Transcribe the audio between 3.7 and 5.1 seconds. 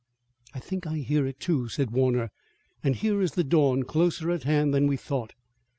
closer at hand than we